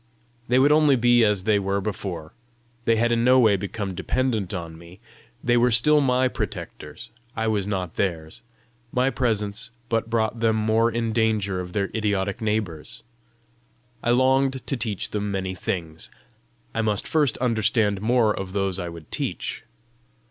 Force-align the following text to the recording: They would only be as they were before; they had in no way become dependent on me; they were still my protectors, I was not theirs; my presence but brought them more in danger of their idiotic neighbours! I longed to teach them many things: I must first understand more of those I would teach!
They 0.47 0.57
would 0.57 0.71
only 0.71 0.95
be 0.95 1.23
as 1.23 1.43
they 1.43 1.59
were 1.59 1.79
before; 1.79 2.33
they 2.85 2.95
had 2.95 3.11
in 3.11 3.23
no 3.23 3.39
way 3.39 3.55
become 3.55 3.93
dependent 3.93 4.51
on 4.51 4.75
me; 4.75 4.99
they 5.43 5.57
were 5.57 5.69
still 5.69 6.01
my 6.01 6.27
protectors, 6.27 7.11
I 7.35 7.45
was 7.45 7.67
not 7.67 7.97
theirs; 7.97 8.41
my 8.91 9.11
presence 9.11 9.69
but 9.89 10.09
brought 10.09 10.39
them 10.39 10.55
more 10.55 10.89
in 10.89 11.13
danger 11.13 11.59
of 11.59 11.73
their 11.73 11.91
idiotic 11.93 12.41
neighbours! 12.41 13.03
I 14.01 14.09
longed 14.09 14.65
to 14.65 14.75
teach 14.75 15.11
them 15.11 15.29
many 15.29 15.53
things: 15.53 16.09
I 16.73 16.81
must 16.81 17.07
first 17.07 17.37
understand 17.37 18.01
more 18.01 18.33
of 18.35 18.53
those 18.53 18.79
I 18.79 18.89
would 18.89 19.11
teach! 19.11 19.63